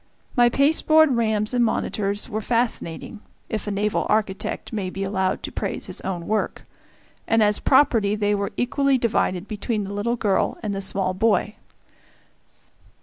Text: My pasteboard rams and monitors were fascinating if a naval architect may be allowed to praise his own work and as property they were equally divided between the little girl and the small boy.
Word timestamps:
My 0.35 0.49
pasteboard 0.49 1.15
rams 1.15 1.53
and 1.53 1.63
monitors 1.63 2.27
were 2.27 2.41
fascinating 2.41 3.19
if 3.49 3.67
a 3.67 3.71
naval 3.71 4.07
architect 4.09 4.73
may 4.73 4.89
be 4.89 5.03
allowed 5.03 5.43
to 5.43 5.51
praise 5.51 5.85
his 5.85 6.01
own 6.01 6.25
work 6.25 6.63
and 7.27 7.43
as 7.43 7.59
property 7.59 8.15
they 8.15 8.33
were 8.33 8.51
equally 8.57 8.97
divided 8.97 9.47
between 9.47 9.83
the 9.83 9.93
little 9.93 10.15
girl 10.15 10.57
and 10.63 10.73
the 10.73 10.81
small 10.81 11.13
boy. 11.13 11.53